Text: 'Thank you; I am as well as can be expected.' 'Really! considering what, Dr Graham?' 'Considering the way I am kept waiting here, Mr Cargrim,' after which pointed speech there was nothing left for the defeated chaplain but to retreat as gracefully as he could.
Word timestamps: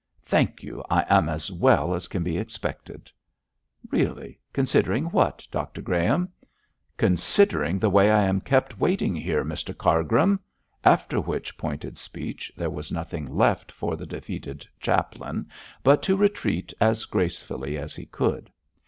'Thank 0.25 0.63
you; 0.63 0.83
I 0.89 1.05
am 1.15 1.29
as 1.29 1.51
well 1.51 1.93
as 1.93 2.07
can 2.07 2.23
be 2.23 2.35
expected.' 2.39 3.11
'Really! 3.91 4.39
considering 4.51 5.05
what, 5.11 5.47
Dr 5.51 5.79
Graham?' 5.83 6.27
'Considering 6.97 7.77
the 7.77 7.89
way 7.91 8.09
I 8.09 8.23
am 8.23 8.41
kept 8.41 8.79
waiting 8.79 9.15
here, 9.15 9.45
Mr 9.45 9.77
Cargrim,' 9.77 10.39
after 10.83 11.21
which 11.21 11.55
pointed 11.55 11.99
speech 11.99 12.51
there 12.57 12.71
was 12.71 12.91
nothing 12.91 13.27
left 13.27 13.71
for 13.71 13.95
the 13.95 14.07
defeated 14.07 14.65
chaplain 14.79 15.47
but 15.83 16.01
to 16.01 16.17
retreat 16.17 16.73
as 16.81 17.05
gracefully 17.05 17.77
as 17.77 17.95
he 17.95 18.07
could. 18.07 18.49